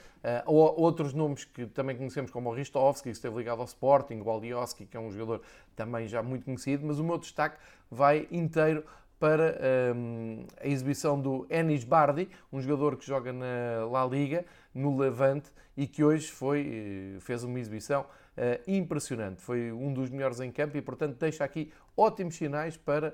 Uh, 0.46 0.52
outros 0.52 1.14
nomes 1.14 1.46
que 1.46 1.66
também 1.68 1.96
conhecemos, 1.96 2.30
como 2.32 2.50
o 2.50 2.54
Ristovski, 2.54 3.04
que 3.04 3.10
esteve 3.10 3.38
ligado 3.38 3.60
ao 3.60 3.66
Sporting, 3.66 4.22
o 4.22 4.32
Alioski, 4.32 4.86
que 4.86 4.98
é 4.98 5.00
um 5.00 5.12
jogador 5.12 5.42
também 5.76 6.08
já 6.08 6.22
muito 6.22 6.46
conhecido, 6.46 6.86
mas 6.86 7.00
o 7.00 7.04
meu 7.04 7.18
destaque 7.18 7.58
vai 7.90 8.28
inteiro 8.32 8.84
para 9.20 9.58
um, 9.96 10.46
a 10.62 10.68
exibição 10.68 11.20
do 11.20 11.46
Enis 11.50 11.84
Bardi, 11.84 12.30
um 12.52 12.62
jogador 12.62 12.96
que 12.96 13.06
joga 13.06 13.34
na 13.34 13.86
La 13.92 14.06
Liga, 14.06 14.46
no 14.74 14.98
Levante, 14.98 15.52
e 15.76 15.86
que 15.88 16.04
hoje 16.04 16.32
foi, 16.32 17.16
eh, 17.16 17.20
fez 17.20 17.44
uma 17.44 17.60
exibição 17.60 18.06
impressionante. 18.68 19.42
Foi 19.42 19.72
um 19.72 19.94
dos 19.94 20.10
melhores 20.10 20.40
em 20.40 20.52
campo 20.52 20.78
e, 20.78 20.82
portanto, 20.82 21.18
deixa 21.20 21.44
aqui 21.44 21.72
ótimos 21.96 22.36
sinais 22.36 22.78
para 22.78 23.14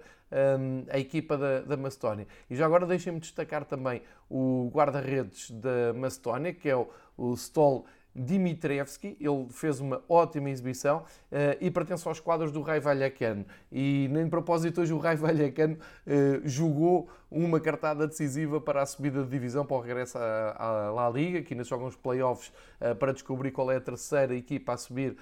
um, 0.59 0.85
a 0.89 0.99
equipa 0.99 1.37
da, 1.37 1.61
da 1.61 1.77
Macedónia. 1.77 2.27
E 2.49 2.55
já 2.55 2.65
agora 2.65 2.85
deixem-me 2.85 3.19
destacar 3.19 3.65
também 3.65 4.01
o 4.29 4.69
guarda-redes 4.73 5.51
da 5.51 5.93
Macedónia, 5.93 6.53
que 6.53 6.69
é 6.69 6.75
o, 6.75 6.89
o 7.17 7.33
Stol 7.33 7.85
Dimitrievski, 8.15 9.17
ele 9.19 9.47
fez 9.49 9.81
uma 9.81 10.01
ótima 10.07 10.49
exibição 10.49 10.99
uh, 10.99 11.57
e 11.59 11.69
pertence 11.69 12.07
aos 12.07 12.19
quadros 12.19 12.51
do 12.51 12.61
Rai 12.61 12.79
Vallecano. 12.79 13.45
E 13.69 14.07
nem 14.09 14.23
de 14.23 14.29
propósito 14.29 14.81
hoje 14.81 14.93
o 14.93 14.97
Rai 14.97 15.17
Vallecano 15.17 15.75
uh, 15.75 16.47
jogou 16.47 17.09
uma 17.29 17.59
cartada 17.59 18.07
decisiva 18.07 18.61
para 18.61 18.81
a 18.81 18.85
subida 18.85 19.21
de 19.21 19.29
divisão, 19.29 19.65
para 19.65 19.75
o 19.75 19.81
regresso 19.81 20.17
à, 20.17 20.55
à 20.57 20.91
La 20.91 21.09
Liga, 21.09 21.41
que 21.41 21.53
ainda 21.53 21.65
jogam 21.65 21.87
os 21.87 21.95
playoffs 21.97 22.53
uh, 22.79 22.95
para 22.95 23.11
descobrir 23.11 23.51
qual 23.51 23.69
é 23.69 23.75
a 23.75 23.81
terceira 23.81 24.33
equipa 24.33 24.73
a 24.73 24.77
subir 24.77 25.17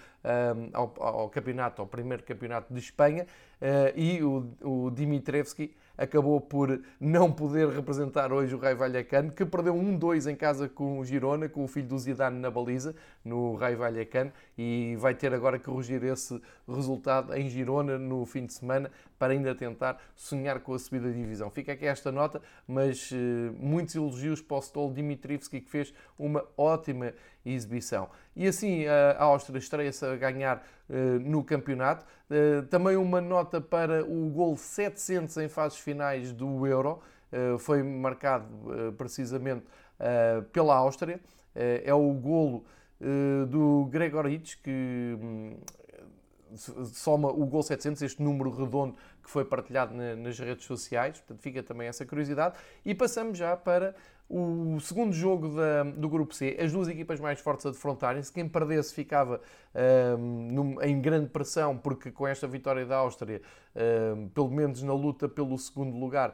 ao, 0.71 0.93
ao, 0.99 1.29
campeonato, 1.29 1.81
ao 1.81 1.87
primeiro 1.87 2.23
campeonato 2.23 2.73
de 2.73 2.79
Espanha. 2.79 3.25
e 3.95 4.23
o, 4.23 4.49
o 4.61 4.91
acabou 5.97 6.41
por 6.41 6.81
não 6.99 7.31
poder 7.31 7.69
representar 7.69 8.33
hoje 8.33 8.55
o 8.55 8.57
Raio 8.57 8.77
Vallecano, 8.77 9.31
que 9.31 9.45
perdeu 9.45 9.75
1-2 9.75 10.31
em 10.31 10.35
casa 10.35 10.67
com 10.67 10.99
o 10.99 11.05
Girona, 11.05 11.47
com 11.47 11.63
o 11.63 11.67
filho 11.67 11.87
do 11.87 11.99
Zidane 11.99 12.39
na 12.39 12.49
baliza, 12.49 12.95
no 13.23 13.55
Raio 13.55 13.77
Vallecano, 13.77 14.31
e 14.57 14.95
vai 14.99 15.13
ter 15.13 15.33
agora 15.33 15.59
que 15.59 15.65
corrigir 15.65 16.03
esse 16.03 16.41
resultado 16.67 17.33
em 17.35 17.47
Girona 17.47 17.97
no 17.97 18.25
fim 18.25 18.45
de 18.45 18.53
semana 18.53 18.89
para 19.19 19.33
ainda 19.33 19.53
tentar 19.53 20.01
sonhar 20.15 20.59
com 20.59 20.73
a 20.73 20.79
subida 20.79 21.11
de 21.11 21.17
divisão. 21.17 21.49
Fica 21.49 21.73
aqui 21.73 21.85
esta 21.85 22.11
nota, 22.11 22.41
mas 22.67 23.11
uh, 23.11 23.15
muitos 23.57 23.95
elogios 23.95 24.41
para 24.41 24.57
o 24.57 24.59
Stol 24.59 24.91
Dimitrivski, 24.91 25.61
que 25.61 25.69
fez 25.69 25.93
uma 26.17 26.43
ótima 26.57 27.13
exibição. 27.45 28.09
E 28.35 28.47
assim 28.47 28.85
a 28.85 29.23
Áustria 29.23 29.57
estreia-se 29.57 30.05
a 30.05 30.15
ganhar 30.15 30.65
uh, 30.89 30.93
no 31.19 31.43
campeonato. 31.43 32.05
Uh, 32.29 32.63
também 32.67 32.95
uma 32.95 33.21
nota 33.21 33.59
para 33.59 34.03
o 34.03 34.29
gol 34.29 34.55
700 34.55 35.37
em 35.37 35.49
fases 35.49 35.77
finais 35.77 36.31
do 36.31 36.65
Euro. 36.65 37.01
foi 37.59 37.81
marcado 37.81 38.45
precisamente 38.95 39.65
pela 40.51 40.75
Áustria. 40.75 41.19
é 41.55 41.93
o 41.93 42.13
golo 42.13 42.63
do 43.49 43.85
Gregoric, 43.91 44.57
que 44.57 45.17
hum, 45.19 45.57
soma 46.55 47.29
o 47.29 47.45
gol 47.45 47.63
700, 47.63 48.01
este 48.03 48.21
número 48.21 48.49
redondo 48.51 48.95
que 49.21 49.29
foi 49.29 49.45
partilhado 49.45 49.93
nas 49.95 50.37
redes 50.37 50.65
sociais, 50.65 51.17
portanto 51.17 51.41
fica 51.41 51.63
também 51.63 51.87
essa 51.87 52.05
curiosidade. 52.05 52.55
E 52.85 52.93
passamos 52.93 53.37
já 53.37 53.55
para 53.55 53.95
o 54.35 54.79
segundo 54.79 55.13
jogo 55.13 55.49
da, 55.49 55.83
do 55.83 56.09
Grupo 56.09 56.33
C, 56.33 56.57
as 56.59 56.71
duas 56.71 56.87
equipas 56.87 57.19
mais 57.19 57.39
fortes 57.39 57.67
a 57.67 57.69
defrontarem-se. 57.69 58.33
Quem 58.33 58.47
perdesse 58.47 58.93
ficava 58.93 59.39
um, 60.17 60.81
em 60.81 60.99
grande 60.99 61.29
pressão, 61.29 61.77
porque 61.77 62.09
com 62.09 62.27
esta 62.27 62.47
vitória 62.47 62.83
da 62.85 62.97
Áustria, 62.97 63.41
um, 64.15 64.27
pelo 64.29 64.49
menos 64.49 64.81
na 64.81 64.93
luta 64.93 65.29
pelo 65.29 65.55
segundo 65.59 65.95
lugar, 65.97 66.31
uh, 66.31 66.33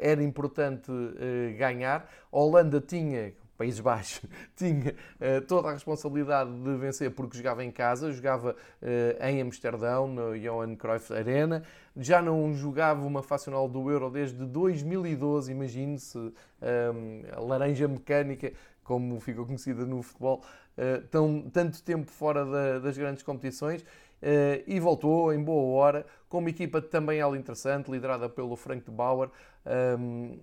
era 0.00 0.22
importante 0.22 0.90
uh, 0.90 1.56
ganhar. 1.56 2.10
A 2.32 2.36
Holanda 2.36 2.80
tinha, 2.80 3.32
Países 3.58 3.80
Baixos, 3.80 4.22
tinha 4.56 4.94
uh, 4.94 5.40
toda 5.48 5.68
a 5.68 5.72
responsabilidade 5.72 6.48
de 6.50 6.76
vencer 6.76 7.10
porque 7.10 7.36
jogava 7.36 7.64
em 7.64 7.72
casa, 7.72 8.12
jogava 8.12 8.54
uh, 8.80 9.24
em 9.26 9.42
Amsterdão, 9.42 10.06
no 10.06 10.38
Johan 10.38 10.76
Cruyff 10.76 11.12
Arena, 11.12 11.64
já 11.96 12.22
não 12.22 12.54
jogava 12.54 13.04
uma 13.04 13.20
fase 13.20 13.46
final 13.46 13.68
do 13.68 13.90
Euro 13.90 14.10
desde 14.10 14.46
2012, 14.46 15.50
imagine-se, 15.50 16.16
um, 16.16 16.32
ehm, 16.62 17.24
a 17.32 17.40
laranja 17.40 17.88
mecânica, 17.88 18.52
como 18.84 19.18
ficou 19.18 19.44
conhecida 19.44 19.84
no 19.84 20.00
futebol, 20.02 20.44
uh, 20.78 21.02
tão, 21.08 21.50
tanto 21.52 21.82
tempo 21.82 22.10
fora 22.12 22.44
da, 22.46 22.78
das 22.78 22.96
grandes 22.96 23.24
competições. 23.24 23.82
Uh, 24.20 24.62
e 24.66 24.80
voltou 24.80 25.32
em 25.32 25.40
boa 25.40 25.80
hora, 25.80 26.06
com 26.28 26.38
uma 26.38 26.50
equipa 26.50 26.82
também 26.82 27.20
ela 27.20 27.38
interessante, 27.38 27.88
liderada 27.88 28.28
pelo 28.28 28.56
Frank 28.56 28.84
de 28.84 28.90
Bauer. 28.90 29.30
Um, 29.64 29.70
ehm, 29.70 30.38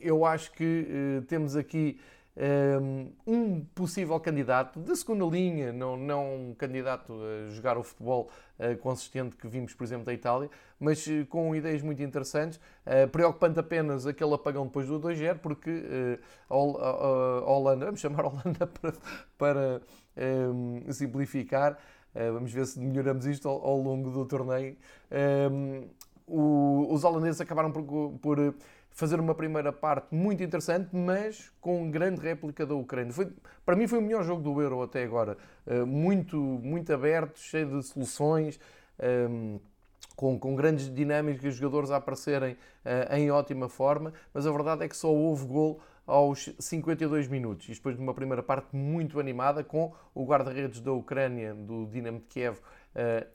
eu 0.00 0.24
acho 0.24 0.52
que 0.52 0.86
uh, 1.20 1.22
temos 1.22 1.56
aqui 1.56 1.98
um 3.26 3.64
possível 3.74 4.20
candidato 4.20 4.78
de 4.78 4.94
segunda 4.94 5.24
linha, 5.24 5.72
não, 5.72 5.96
não 5.96 6.50
um 6.50 6.54
candidato 6.54 7.14
a 7.14 7.50
jogar 7.50 7.78
o 7.78 7.82
futebol 7.82 8.28
uh, 8.58 8.76
consistente 8.78 9.36
que 9.36 9.48
vimos, 9.48 9.72
por 9.72 9.84
exemplo, 9.84 10.04
da 10.04 10.12
Itália, 10.12 10.50
mas 10.78 11.06
uh, 11.06 11.24
com 11.30 11.54
ideias 11.54 11.80
muito 11.80 12.02
interessantes. 12.02 12.60
Uh, 12.86 13.08
preocupante 13.08 13.58
apenas 13.58 14.06
aquele 14.06 14.34
apagão 14.34 14.66
depois 14.66 14.86
do 14.86 15.00
2-0, 15.00 15.38
porque 15.38 16.18
a, 16.50 16.54
Holanda, 16.54 17.86
vamos 17.86 18.00
chamar 18.00 18.24
a 18.24 18.28
Holanda 18.28 18.66
para, 18.68 18.94
para 19.38 19.82
um, 20.52 20.92
simplificar, 20.92 21.78
vamos 22.14 22.52
ver 22.52 22.66
se 22.66 22.78
melhoramos 22.78 23.26
isto 23.26 23.48
ao, 23.48 23.78
longo 23.78 24.10
do 24.10 24.24
torneio. 24.26 24.76
Um, 25.50 25.88
os 26.28 27.04
holandeses 27.04 27.40
acabaram 27.40 27.70
por, 27.70 27.84
por 28.20 28.54
fazer 28.96 29.20
uma 29.20 29.34
primeira 29.34 29.70
parte 29.70 30.06
muito 30.10 30.42
interessante, 30.42 30.88
mas 30.90 31.52
com 31.60 31.90
grande 31.90 32.18
réplica 32.18 32.64
da 32.64 32.74
Ucrânia. 32.74 33.12
Foi, 33.12 33.30
para 33.64 33.76
mim 33.76 33.86
foi 33.86 33.98
o 33.98 34.02
melhor 34.02 34.24
jogo 34.24 34.42
do 34.42 34.60
Euro 34.60 34.82
até 34.82 35.04
agora. 35.04 35.36
Uh, 35.66 35.86
muito, 35.86 36.38
muito 36.38 36.90
aberto, 36.94 37.38
cheio 37.38 37.66
de 37.68 37.82
soluções, 37.86 38.58
ehm, 38.98 39.58
com, 40.16 40.38
com 40.38 40.56
grandes 40.56 40.92
dinâmicas, 40.92 41.56
jogadores 41.56 41.90
a 41.90 41.96
aparecerem 41.96 42.54
uh, 42.54 43.14
em 43.14 43.30
ótima 43.30 43.68
forma, 43.68 44.14
mas 44.32 44.46
a 44.46 44.50
verdade 44.50 44.82
é 44.82 44.88
que 44.88 44.96
só 44.96 45.12
houve 45.12 45.44
gol 45.44 45.78
aos 46.06 46.48
52 46.58 47.28
minutos. 47.28 47.68
E 47.68 47.72
depois 47.72 47.96
de 47.96 48.02
uma 48.02 48.14
primeira 48.14 48.42
parte 48.42 48.74
muito 48.74 49.20
animada, 49.20 49.62
com 49.62 49.92
o 50.14 50.24
guarda-redes 50.24 50.80
da 50.80 50.92
Ucrânia, 50.92 51.52
do 51.52 51.84
Dinamo 51.84 52.20
de 52.20 52.24
Kiev, 52.26 52.56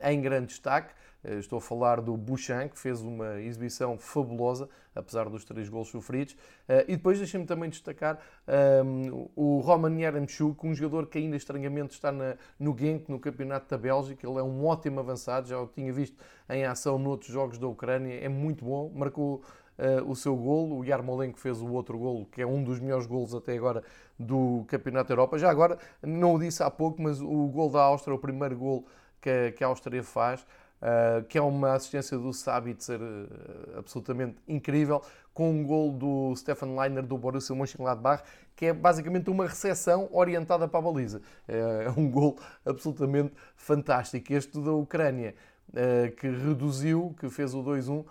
em 0.01 0.21
grande 0.21 0.47
destaque. 0.47 0.93
Eh, 1.23 1.37
estou 1.37 1.57
a 1.57 1.61
falar 1.61 2.01
do 2.01 2.17
Bouchan, 2.17 2.67
que 2.67 2.79
fez 2.79 3.01
uma 3.01 3.39
exibição 3.41 3.97
fabulosa, 3.97 4.67
apesar 4.95 5.29
dos 5.29 5.45
três 5.45 5.69
gols 5.69 5.89
sofridos. 5.89 6.35
Eh, 6.67 6.85
e 6.89 6.95
depois 6.95 7.17
deixem-me 7.17 7.45
também 7.45 7.69
destacar 7.69 8.19
um, 8.47 9.05
ehm, 9.05 9.29
o 9.35 9.59
Roman 9.59 9.99
Yaremchuk, 9.99 10.65
um 10.65 10.73
jogador 10.73 11.07
que 11.07 11.19
ainda 11.19 11.35
estranhamente 11.35 11.93
está 11.93 12.11
na, 12.11 12.35
no 12.59 12.75
Genk, 12.77 13.09
no 13.09 13.19
Campeonato 13.19 13.69
da 13.69 13.77
Bélgica. 13.77 14.27
Ele 14.27 14.39
é 14.39 14.43
um 14.43 14.65
ótimo 14.65 14.99
avançado, 14.99 15.47
já 15.47 15.59
o 15.59 15.67
tinha 15.67 15.93
visto 15.93 16.17
em 16.49 16.65
ação 16.65 16.97
noutros 16.97 17.31
jogos 17.31 17.57
da 17.57 17.67
Ucrânia. 17.67 18.13
É 18.15 18.29
muito 18.29 18.65
bom, 18.65 18.91
marcou 18.93 19.43
Uh, 19.79 20.07
o 20.07 20.15
seu 20.15 20.35
golo. 20.35 20.79
O 20.79 20.85
Yarmolenko 20.85 21.39
fez 21.39 21.59
o 21.59 21.67
outro 21.71 21.97
golo, 21.97 22.27
que 22.27 22.39
é 22.39 22.45
um 22.45 22.63
dos 22.63 22.79
melhores 22.79 23.07
golos 23.07 23.33
até 23.33 23.55
agora 23.55 23.81
do 24.19 24.63
Campeonato 24.67 25.07
da 25.07 25.13
Europa. 25.13 25.39
Já 25.39 25.49
agora, 25.49 25.79
não 26.03 26.35
o 26.35 26.39
disse 26.39 26.61
há 26.61 26.69
pouco, 26.69 27.01
mas 27.01 27.19
o 27.19 27.47
gol 27.47 27.71
da 27.71 27.81
Áustria, 27.81 28.13
o 28.13 28.19
primeiro 28.19 28.55
gol 28.57 28.85
que, 29.21 29.51
que 29.51 29.63
a 29.63 29.67
Áustria 29.67 30.03
faz, 30.03 30.45
Uh, 30.81 31.23
que 31.25 31.37
é 31.37 31.41
uma 31.43 31.73
assistência 31.75 32.17
do 32.17 32.33
Sabitzer 32.33 32.99
uh, 32.99 33.77
absolutamente 33.77 34.37
incrível, 34.47 34.99
com 35.31 35.51
um 35.51 35.63
gol 35.63 35.91
do 35.91 36.35
Stefan 36.35 36.75
Leiner 36.75 37.05
do 37.05 37.19
Borussia 37.19 37.55
Mönchengladbach, 37.55 38.23
que 38.55 38.65
é 38.65 38.73
basicamente 38.73 39.29
uma 39.29 39.45
recepção 39.45 40.09
orientada 40.11 40.67
para 40.67 40.79
a 40.79 40.81
baliza. 40.81 41.21
É, 41.47 41.85
é 41.85 41.89
um 41.95 42.09
gol 42.09 42.39
absolutamente 42.65 43.31
fantástico. 43.55 44.33
Este 44.33 44.59
da 44.59 44.71
Ucrânia, 44.71 45.35
uh, 45.69 46.11
que 46.15 46.27
reduziu, 46.27 47.15
que 47.19 47.29
fez 47.29 47.53
o 47.53 47.61
2-1, 47.61 48.03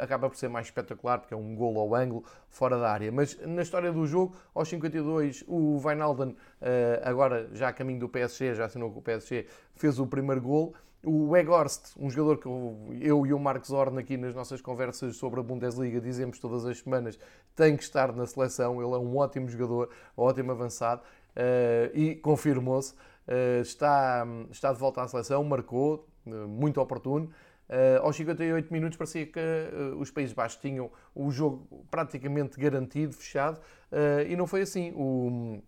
acaba 0.00 0.28
por 0.28 0.36
ser 0.36 0.48
mais 0.48 0.66
espetacular, 0.66 1.18
porque 1.18 1.32
é 1.32 1.36
um 1.36 1.54
gol 1.54 1.78
ao 1.78 1.94
ângulo, 1.94 2.24
fora 2.48 2.78
da 2.78 2.90
área. 2.90 3.10
Mas 3.12 3.38
na 3.46 3.62
história 3.62 3.92
do 3.92 4.06
jogo, 4.06 4.36
aos 4.54 4.68
52, 4.68 5.44
o 5.46 5.80
Wijnaldum, 5.84 6.34
agora 7.02 7.48
já 7.52 7.68
a 7.68 7.72
caminho 7.72 8.00
do 8.00 8.08
PSG, 8.08 8.54
já 8.54 8.64
assinou 8.64 8.90
com 8.90 8.98
o 8.98 9.02
PSG, 9.02 9.46
fez 9.74 9.98
o 9.98 10.06
primeiro 10.06 10.40
gol, 10.40 10.74
o 11.04 11.30
Weghorst, 11.30 11.96
um 11.98 12.08
jogador 12.10 12.38
que 12.38 12.46
eu, 12.46 13.26
e 13.26 13.32
o 13.32 13.38
Marcos 13.38 13.70
Horn 13.70 13.98
aqui 13.98 14.16
nas 14.16 14.34
nossas 14.34 14.60
conversas 14.60 15.16
sobre 15.16 15.40
a 15.40 15.42
Bundesliga 15.42 16.00
dizemos 16.00 16.38
todas 16.38 16.64
as 16.64 16.78
semanas, 16.78 17.18
tem 17.54 17.76
que 17.76 17.82
estar 17.82 18.12
na 18.12 18.26
seleção. 18.26 18.82
Ele 18.82 18.94
é 18.94 18.98
um 18.98 19.16
ótimo 19.16 19.48
jogador, 19.48 19.90
ótimo 20.16 20.52
avançado 20.52 21.02
uh, 21.02 21.96
e 21.96 22.14
confirmou-se. 22.16 22.94
Uh, 23.26 23.60
está, 23.60 24.26
está 24.50 24.72
de 24.72 24.78
volta 24.78 25.02
à 25.02 25.08
seleção, 25.08 25.44
marcou, 25.44 26.06
uh, 26.26 26.48
muito 26.48 26.80
oportuno. 26.80 27.30
Aos 28.02 28.16
58 28.16 28.72
minutos 28.72 28.96
parecia 28.96 29.26
que 29.26 29.40
os 29.98 30.10
Países 30.10 30.34
Baixos 30.34 30.60
tinham 30.60 30.90
o 31.14 31.30
jogo 31.30 31.86
praticamente 31.90 32.58
garantido, 32.58 33.14
fechado, 33.14 33.60
e 34.28 34.36
não 34.36 34.46
foi 34.46 34.62
assim. 34.62 34.92
O, 34.94 35.62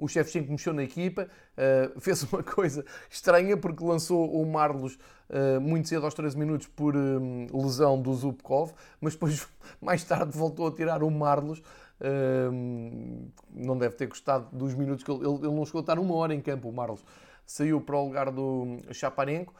o 0.00 0.08
Shevchenko 0.08 0.50
mexeu 0.50 0.72
na 0.72 0.82
equipa, 0.82 1.28
uh, 1.56 2.00
fez 2.00 2.22
uma 2.24 2.42
coisa 2.42 2.84
estranha 3.08 3.56
porque 3.56 3.84
lançou 3.84 4.32
o 4.32 4.50
Marlos 4.50 4.98
uh, 5.28 5.60
muito 5.60 5.88
cedo 5.88 6.04
aos 6.04 6.14
13 6.14 6.38
minutos 6.38 6.66
por 6.66 6.96
um, 6.96 7.46
lesão 7.52 8.00
do 8.00 8.12
Zubkov, 8.14 8.72
mas 9.00 9.12
depois 9.12 9.46
mais 9.80 10.02
tarde 10.02 10.36
voltou 10.36 10.66
a 10.66 10.72
tirar 10.72 11.02
o 11.02 11.10
Marlos. 11.10 11.62
Uh, 12.00 13.30
não 13.52 13.76
deve 13.76 13.94
ter 13.94 14.06
gostado 14.06 14.48
dos 14.56 14.72
minutos 14.74 15.04
que 15.04 15.10
ele, 15.10 15.20
ele, 15.20 15.34
ele 15.34 15.54
não 15.54 15.66
chegou 15.66 15.80
a 15.80 15.82
estar 15.82 15.98
uma 15.98 16.14
hora 16.14 16.34
em 16.34 16.40
campo, 16.40 16.70
o 16.70 16.72
Marlos. 16.72 17.04
Saiu 17.44 17.80
para 17.80 17.96
o 17.96 18.06
lugar 18.06 18.30
do 18.30 18.78
Chaparenko. 18.92 19.52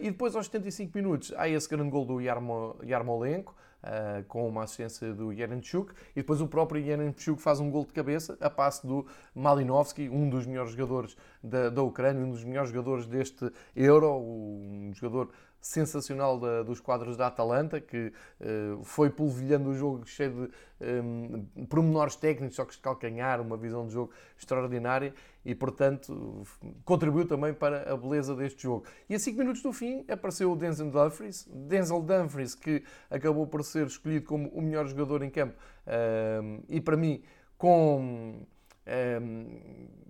E 0.00 0.10
depois, 0.10 0.36
aos 0.36 0.46
75 0.46 0.92
minutos, 0.94 1.32
há 1.36 1.48
esse 1.48 1.68
grande 1.68 1.90
gol 1.90 2.04
do 2.04 2.20
Yarmo, 2.20 2.76
Yarmolenko. 2.82 3.54
uh, 3.82 4.24
com 4.24 4.48
uma 4.48 4.64
assistência 4.64 5.12
do 5.12 5.32
Yarenchuk, 5.32 5.92
e 6.12 6.20
depois 6.20 6.40
o 6.40 6.48
próprio 6.48 6.80
Yarenchuk 6.80 7.40
faz 7.40 7.60
um 7.60 7.70
gol 7.70 7.84
de 7.84 7.92
cabeça 7.92 8.36
a 8.40 8.50
passe 8.50 8.86
do 8.86 9.06
Malinovski, 9.34 10.08
um 10.08 10.28
dos 10.28 10.46
melhores 10.46 10.72
jogadores 10.72 11.16
da, 11.42 11.68
da 11.68 11.82
Ucrânia, 11.82 12.24
um 12.24 12.30
dos 12.30 12.44
melhores 12.44 12.70
jogadores 12.70 13.06
deste 13.06 13.50
Euro, 13.74 14.18
um 14.18 14.92
jogador 14.94 15.30
sensacional 15.62 16.38
da, 16.40 16.64
dos 16.64 16.80
quadros 16.80 17.16
da 17.16 17.28
Atalanta, 17.28 17.80
que 17.80 18.12
uh, 18.40 18.82
foi 18.82 19.08
polvilhando 19.08 19.70
o 19.70 19.74
jogo 19.74 20.04
cheio 20.04 20.32
de 20.32 20.40
um, 20.84 21.46
ehm, 21.56 21.66
pormenores 21.66 22.16
técnicos, 22.16 22.56
toques 22.56 22.76
de 22.76 22.82
calcanhar, 22.82 23.40
uma 23.40 23.56
visão 23.56 23.86
de 23.86 23.92
jogo 23.92 24.10
extraordinária 24.36 25.14
e, 25.44 25.54
portanto, 25.54 26.42
contribuiu 26.84 27.26
também 27.26 27.54
para 27.54 27.92
a 27.92 27.96
beleza 27.96 28.34
deste 28.34 28.64
jogo. 28.64 28.84
E 29.08 29.14
a 29.14 29.18
5 29.18 29.38
minutos 29.38 29.62
do 29.62 29.72
fim 29.72 30.04
apareceu 30.08 30.50
o 30.50 30.56
Denzel 30.56 30.90
Dumfries, 30.90 31.48
Denzel 31.48 32.02
Dumfries 32.02 32.56
que 32.56 32.82
acabou 33.08 33.46
por 33.46 33.62
ser 33.62 33.86
escolhido 33.86 34.26
como 34.26 34.48
o 34.48 34.60
melhor 34.60 34.86
jogador 34.88 35.22
em 35.22 35.30
campo 35.30 35.54
ehm, 35.86 36.58
e, 36.68 36.80
para 36.80 36.96
mim, 36.96 37.22
com 37.56 38.44
um, 38.86 39.46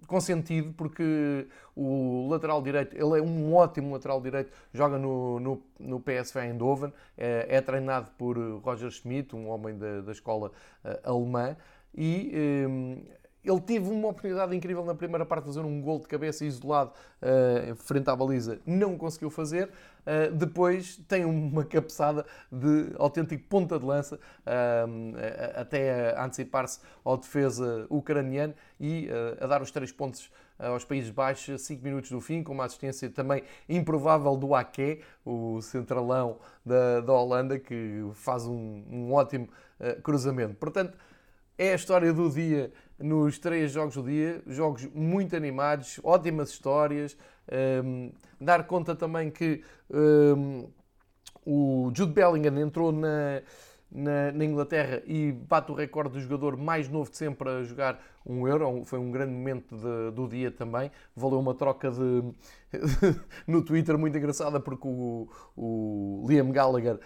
com 0.06 0.20
sentido, 0.20 0.74
porque 0.76 1.46
o 1.74 2.28
lateral 2.30 2.60
direito, 2.60 2.94
ele 2.94 3.18
é 3.18 3.22
um 3.22 3.54
ótimo 3.54 3.94
lateral 3.94 4.20
direito, 4.20 4.52
joga 4.72 4.98
no, 4.98 5.40
no, 5.40 5.62
no 5.78 6.00
PSV 6.00 6.40
Eindhoven, 6.40 6.92
é, 7.16 7.46
é, 7.48 7.60
treinado 7.60 8.08
por 8.18 8.36
Roger 8.62 8.90
Schmidt, 8.90 9.34
um 9.34 9.48
homem 9.48 9.78
da, 9.78 10.02
da 10.02 10.12
escola 10.12 10.52
uh, 10.84 11.10
alemã, 11.10 11.56
e 11.94 12.66
um, 12.68 13.04
ele 13.44 13.60
teve 13.60 13.90
uma 13.90 14.08
oportunidade 14.08 14.54
incrível 14.54 14.84
na 14.84 14.94
primeira 14.94 15.26
parte 15.26 15.44
de 15.44 15.48
fazer 15.48 15.66
um 15.66 15.80
gol 15.80 15.98
de 15.98 16.06
cabeça 16.06 16.44
isolado 16.44 16.92
uh, 17.20 17.74
frente 17.74 18.08
à 18.08 18.14
baliza, 18.14 18.60
não 18.64 18.96
conseguiu 18.96 19.30
fazer. 19.30 19.68
Uh, 20.02 20.32
depois 20.34 20.96
tem 21.08 21.24
uma 21.24 21.64
cabeçada 21.64 22.24
de 22.50 22.92
autêntico 22.96 23.42
ponta 23.48 23.78
de 23.78 23.84
lança, 23.84 24.16
uh, 24.16 25.60
até 25.60 26.14
a 26.16 26.24
antecipar-se 26.24 26.80
ao 27.04 27.16
defesa 27.16 27.86
ucraniano 27.90 28.54
e 28.78 29.08
a 29.40 29.46
dar 29.46 29.60
os 29.60 29.70
três 29.70 29.90
pontos 29.90 30.30
aos 30.58 30.84
Países 30.84 31.10
Baixos, 31.10 31.62
5 31.62 31.82
minutos 31.82 32.10
do 32.10 32.20
fim, 32.20 32.42
com 32.42 32.52
uma 32.52 32.64
assistência 32.64 33.10
também 33.10 33.42
improvável 33.68 34.36
do 34.36 34.54
Ake, 34.54 35.00
o 35.24 35.60
centralão 35.60 36.38
da, 36.64 37.00
da 37.00 37.12
Holanda, 37.12 37.58
que 37.58 38.04
faz 38.14 38.46
um, 38.46 38.84
um 38.88 39.12
ótimo 39.12 39.48
cruzamento. 40.02 40.54
Portanto, 40.54 40.96
é 41.58 41.72
a 41.72 41.74
história 41.74 42.12
do 42.12 42.30
dia 42.30 42.72
nos 43.02 43.38
três 43.38 43.72
jogos 43.72 43.96
do 43.96 44.02
dia, 44.04 44.42
jogos 44.46 44.86
muito 44.94 45.34
animados, 45.36 46.00
ótimas 46.02 46.50
histórias. 46.50 47.16
Um, 47.84 48.12
dar 48.40 48.66
conta 48.66 48.94
também 48.94 49.30
que 49.30 49.62
um, 49.90 50.68
o 51.44 51.90
Jude 51.94 52.12
Bellingham 52.12 52.56
entrou 52.60 52.92
na, 52.92 53.42
na, 53.90 54.32
na, 54.32 54.44
Inglaterra 54.44 55.02
e 55.04 55.32
bate 55.32 55.72
o 55.72 55.74
recorde 55.74 56.14
do 56.14 56.20
jogador 56.20 56.56
mais 56.56 56.88
novo 56.88 57.10
de 57.10 57.16
sempre 57.16 57.48
a 57.48 57.62
jogar 57.64 58.00
um 58.24 58.46
Euro. 58.46 58.84
Foi 58.84 59.00
um 59.00 59.10
grande 59.10 59.32
momento 59.32 59.76
de, 59.76 60.10
do 60.12 60.28
dia 60.28 60.52
também. 60.52 60.90
Valeu 61.16 61.40
uma 61.40 61.54
troca 61.54 61.90
de, 61.90 62.22
no 63.46 63.62
Twitter 63.62 63.98
muito 63.98 64.16
engraçada 64.16 64.60
porque 64.60 64.86
o, 64.86 65.28
o 65.56 66.24
Liam 66.28 66.50
Gallagher 66.52 67.00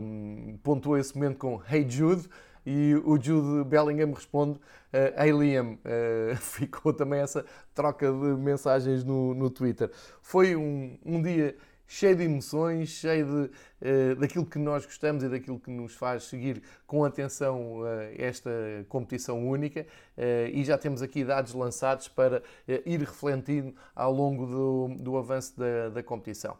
um, 0.00 0.58
pontuou 0.62 0.98
esse 0.98 1.14
momento 1.14 1.38
com 1.38 1.62
Hey 1.70 1.88
Jude 1.88 2.28
e 2.66 2.94
o 3.04 3.20
Jude 3.20 3.68
Bellingham 3.68 4.12
responde 4.12 4.58
uh, 4.58 5.22
Hey 5.22 5.32
Liam. 5.32 5.78
Uh, 5.84 6.36
ficou 6.40 6.92
também 6.92 7.20
essa 7.20 7.44
troca 7.74 8.10
de 8.10 8.36
mensagens 8.40 9.04
no, 9.04 9.34
no 9.34 9.50
Twitter. 9.50 9.90
Foi 10.22 10.56
um, 10.56 10.98
um 11.04 11.22
dia 11.22 11.56
cheio 11.86 12.16
de 12.16 12.24
emoções, 12.24 12.88
cheio 12.88 13.26
de, 13.26 14.12
uh, 14.12 14.16
daquilo 14.16 14.46
que 14.46 14.58
nós 14.58 14.84
gostamos 14.84 15.22
e 15.22 15.28
daquilo 15.28 15.58
que 15.58 15.70
nos 15.70 15.94
faz 15.94 16.24
seguir 16.24 16.62
com 16.86 17.04
atenção 17.04 17.80
uh, 17.80 17.86
esta 18.16 18.50
competição 18.88 19.46
única 19.46 19.82
uh, 20.16 20.48
e 20.52 20.64
já 20.64 20.78
temos 20.78 21.02
aqui 21.02 21.24
dados 21.24 21.54
lançados 21.54 22.08
para 22.08 22.42
ir 22.86 23.00
refletindo 23.00 23.74
ao 23.94 24.12
longo 24.12 24.46
do, 24.46 24.88
do 24.98 25.16
avanço 25.16 25.58
da, 25.58 25.90
da 25.90 26.02
competição. 26.02 26.56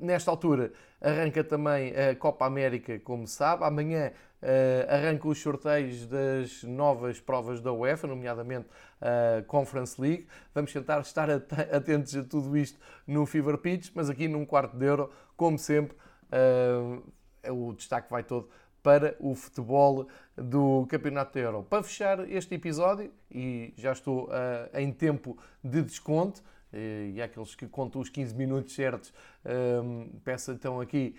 nesta 0.00 0.30
altura 0.30 0.72
arranca 1.00 1.42
também 1.42 1.92
a 1.96 2.14
Copa 2.14 2.46
América, 2.46 2.98
como 3.00 3.26
sabe. 3.26 3.64
Amanhã 3.64 4.12
Uh, 4.42 5.28
os 5.28 5.40
sorteios 5.40 6.04
das 6.06 6.64
novas 6.64 7.20
provas 7.20 7.60
da 7.60 7.72
UEFA, 7.72 8.08
nomeadamente 8.08 8.66
a 9.00 9.40
uh, 9.40 9.44
Conference 9.44 10.00
League. 10.00 10.26
Vamos 10.52 10.72
tentar 10.72 11.00
estar 11.00 11.30
atentos 11.30 12.16
a 12.16 12.24
tudo 12.24 12.56
isto 12.56 12.76
no 13.06 13.24
Fever 13.24 13.56
Pitch, 13.58 13.92
mas 13.94 14.10
aqui 14.10 14.26
num 14.26 14.44
quarto 14.44 14.76
de 14.76 14.84
euro, 14.84 15.10
como 15.36 15.56
sempre, 15.56 15.96
uh, 16.32 17.02
o 17.52 17.72
destaque 17.72 18.10
vai 18.10 18.24
todo 18.24 18.48
para 18.82 19.14
o 19.20 19.32
futebol 19.36 20.08
do 20.36 20.86
Campeonato 20.88 21.34
da 21.34 21.40
Euro. 21.40 21.62
Para 21.62 21.84
fechar 21.84 22.28
este 22.28 22.56
episódio, 22.56 23.12
e 23.30 23.72
já 23.76 23.92
estou 23.92 24.28
em 24.74 24.92
tempo 24.92 25.38
de 25.62 25.82
desconto, 25.82 26.42
e 26.72 27.20
aqueles 27.20 27.54
que 27.54 27.66
contam 27.66 28.00
os 28.00 28.08
15 28.08 28.34
minutos 28.34 28.74
certos, 28.74 29.12
um, 29.44 30.08
peço 30.24 30.52
então 30.52 30.80
aqui 30.80 31.14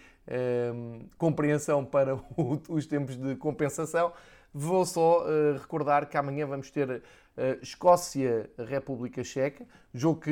um, 0.74 1.08
compreensão 1.18 1.86
para 1.86 2.16
os 2.70 2.86
tempos 2.86 3.16
de 3.16 3.36
compensação. 3.36 4.12
Vou 4.54 4.86
só 4.86 5.26
uh, 5.26 5.58
recordar 5.58 6.08
que 6.08 6.16
amanhã 6.16 6.46
vamos 6.46 6.70
ter 6.70 6.88
uh, 6.90 7.02
Escócia-República 7.62 9.24
Checa, 9.24 9.66
jogo 9.92 10.22
que 10.22 10.32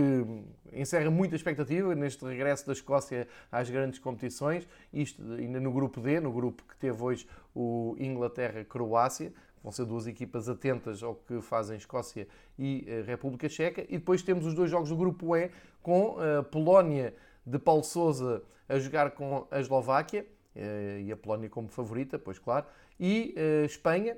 encerra 0.71 1.09
muita 1.09 1.35
expectativa 1.35 1.95
neste 1.95 2.23
regresso 2.23 2.67
da 2.67 2.73
Escócia 2.73 3.27
às 3.51 3.67
grandes 3.69 3.97
competições, 3.97 4.67
isto 4.93 5.23
ainda 5.33 5.59
no 5.59 5.71
grupo 5.71 5.99
D, 5.99 6.19
no 6.19 6.31
grupo 6.31 6.63
que 6.69 6.77
teve 6.77 7.01
hoje 7.01 7.27
o 7.55 7.95
Inglaterra-Croácia. 7.97 9.33
Vão 9.63 9.71
ser 9.71 9.85
duas 9.85 10.07
equipas 10.07 10.49
atentas 10.49 11.03
ao 11.03 11.15
que 11.15 11.41
fazem 11.41 11.77
Escócia 11.77 12.27
e 12.57 12.85
uh, 12.87 13.05
República 13.05 13.47
Checa. 13.47 13.83
E 13.83 13.97
depois 13.97 14.21
temos 14.21 14.45
os 14.45 14.53
dois 14.53 14.71
jogos 14.71 14.89
do 14.89 14.95
grupo 14.95 15.35
E, 15.35 15.51
com 15.81 16.17
a 16.19 16.43
Polónia 16.43 17.13
de 17.45 17.57
Paulo 17.59 17.83
Sousa 17.83 18.43
a 18.67 18.79
jogar 18.79 19.11
com 19.11 19.47
a 19.51 19.59
Eslováquia 19.59 20.25
eh, 20.55 21.01
e 21.05 21.11
a 21.11 21.17
Polónia 21.17 21.49
como 21.49 21.67
favorita, 21.67 22.19
pois 22.19 22.37
claro, 22.37 22.65
e 22.99 23.35
uh, 23.35 23.65
Espanha 23.65 24.15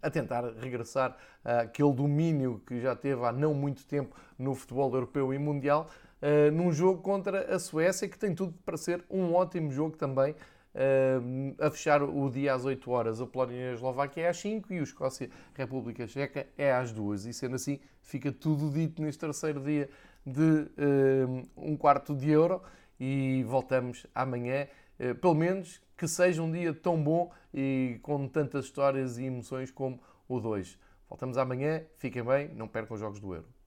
a 0.00 0.10
tentar 0.10 0.42
regressar 0.58 1.14
àquele 1.44 1.92
domínio 1.92 2.62
que 2.66 2.80
já 2.80 2.96
teve 2.96 3.22
há 3.26 3.32
não 3.32 3.52
muito 3.52 3.84
tempo 3.84 4.16
no 4.38 4.54
futebol 4.54 4.90
europeu 4.94 5.34
e 5.34 5.38
mundial, 5.38 5.90
num 6.54 6.72
jogo 6.72 7.02
contra 7.02 7.54
a 7.54 7.58
Suécia, 7.58 8.08
que 8.08 8.18
tem 8.18 8.34
tudo 8.34 8.54
para 8.64 8.78
ser 8.78 9.04
um 9.10 9.34
ótimo 9.34 9.70
jogo 9.70 9.98
também. 9.98 10.34
A 11.58 11.70
fechar 11.70 12.02
o 12.02 12.30
dia 12.30 12.54
às 12.54 12.64
8 12.64 12.90
horas, 12.90 13.20
a 13.20 13.26
Polónia 13.26 13.56
e 13.56 13.70
a 13.70 13.72
Eslováquia 13.74 14.22
é 14.22 14.28
às 14.28 14.38
5 14.38 14.72
e 14.72 14.80
o 14.80 14.82
Escócia 14.82 15.28
República 15.54 16.06
Checa 16.06 16.46
é 16.56 16.72
às 16.72 16.92
2. 16.92 17.26
E 17.26 17.32
sendo 17.32 17.56
assim, 17.56 17.80
fica 18.02 18.30
tudo 18.30 18.70
dito 18.70 19.02
neste 19.02 19.18
terceiro 19.18 19.60
dia 19.60 19.88
de 20.24 20.68
um 21.56 21.76
quarto 21.76 22.14
de 22.14 22.30
euro 22.30 22.62
e 23.00 23.44
voltamos 23.44 24.06
amanhã. 24.14 24.66
Uh, 24.98 25.14
pelo 25.14 25.34
menos 25.34 25.80
que 25.96 26.08
seja 26.08 26.42
um 26.42 26.50
dia 26.50 26.74
tão 26.74 27.02
bom 27.02 27.30
e 27.54 27.98
com 28.02 28.26
tantas 28.26 28.64
histórias 28.66 29.18
e 29.18 29.24
emoções 29.24 29.70
como 29.70 30.00
o 30.28 30.40
2. 30.40 30.78
Voltamos 31.08 31.38
amanhã, 31.38 31.82
fiquem 31.96 32.22
bem, 32.22 32.48
não 32.54 32.68
percam 32.68 32.94
os 32.94 33.00
jogos 33.00 33.20
do 33.20 33.34
Euro. 33.34 33.57